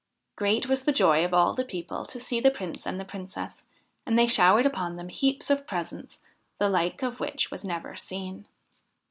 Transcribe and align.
Great 0.35 0.67
was 0.67 0.81
the 0.85 0.91
joy 0.91 1.23
of 1.23 1.31
all 1.31 1.53
the 1.53 1.63
people 1.63 2.05
to 2.07 2.19
see 2.19 2.39
the 2.39 2.49
Prince 2.49 2.87
and 2.87 2.99
the 2.99 3.05
Princess, 3.05 3.65
and 4.03 4.17
they 4.17 4.25
showered 4.25 4.65
upon 4.65 4.95
them 4.95 5.09
heaps 5.09 5.51
of 5.51 5.67
presents 5.67 6.21
the 6.57 6.69
like 6.69 7.03
of 7.03 7.19
which 7.19 7.51
was 7.51 7.63
never 7.63 7.95
seen. 7.95 8.47